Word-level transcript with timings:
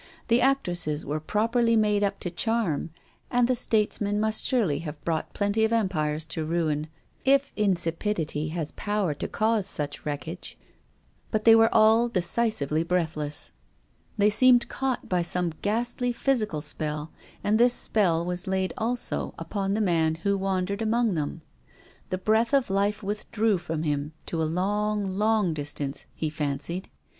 The 0.29 0.41
actresses 0.41 1.05
were 1.05 1.19
properly 1.19 1.75
made 1.75 2.03
up 2.03 2.19
to 2.21 2.31
charm, 2.31 2.89
and 3.29 3.47
the 3.47 3.53
statesmen 3.53 4.19
must 4.19 4.43
surely 4.43 4.79
have 4.79 4.99
brought 5.05 5.31
plenty 5.35 5.63
of 5.63 5.71
empires 5.71 6.25
to 6.33 6.43
ruin, 6.43 6.87
if 7.23 7.53
insipidity 7.55 8.47
has 8.47 8.71
power 8.71 9.13
to 9.13 9.27
cause 9.27 9.67
such 9.67 10.03
wreckage. 10.03 10.57
But 11.29 11.45
they 11.45 11.55
were 11.55 11.69
all 11.71 12.09
deci 12.09 12.51
sively 12.51 12.81
breathless. 12.81 13.51
They 14.17 14.31
seemed 14.31 14.69
caught 14.69 15.07
by 15.07 15.21
some 15.21 15.53
ghastly 15.61 16.11
physical 16.11 16.61
spell. 16.61 17.11
And 17.43 17.59
this 17.59 17.75
spell 17.75 18.25
was 18.25 18.47
laid 18.47 18.73
also 18.79 19.35
upon 19.37 19.75
the 19.75 19.81
man 19.81 20.15
who 20.25 20.35
wandered 20.35 20.81
among 20.81 21.13
them. 21.13 21.43
The 22.09 22.17
breath 22.17 22.55
of 22.55 22.71
life 22.71 23.03
withdrew 23.03 23.59
from 23.59 23.83
him 23.83 24.13
to 24.25 24.41
a 24.41 24.45
long, 24.49 25.15
long 25.19 25.53
distance— 25.53 26.07
he 26.15 26.31
fancied. 26.31 26.89